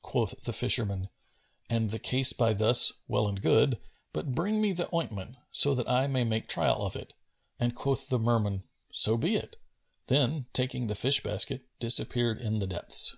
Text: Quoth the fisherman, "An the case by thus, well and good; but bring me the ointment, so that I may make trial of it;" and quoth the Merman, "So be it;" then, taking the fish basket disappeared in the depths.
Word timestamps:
Quoth 0.00 0.44
the 0.44 0.54
fisherman, 0.54 1.10
"An 1.68 1.88
the 1.88 1.98
case 1.98 2.32
by 2.32 2.54
thus, 2.54 2.94
well 3.08 3.28
and 3.28 3.42
good; 3.42 3.78
but 4.14 4.32
bring 4.32 4.58
me 4.62 4.72
the 4.72 4.88
ointment, 4.94 5.36
so 5.50 5.74
that 5.74 5.86
I 5.86 6.06
may 6.06 6.24
make 6.24 6.46
trial 6.48 6.80
of 6.80 6.96
it;" 6.96 7.12
and 7.60 7.74
quoth 7.76 8.08
the 8.08 8.18
Merman, 8.18 8.62
"So 8.90 9.18
be 9.18 9.36
it;" 9.36 9.56
then, 10.06 10.46
taking 10.54 10.86
the 10.86 10.94
fish 10.94 11.22
basket 11.22 11.66
disappeared 11.78 12.40
in 12.40 12.58
the 12.58 12.66
depths. 12.66 13.16